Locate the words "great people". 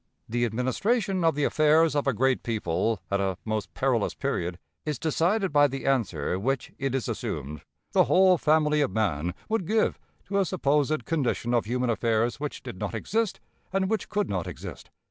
2.13-2.99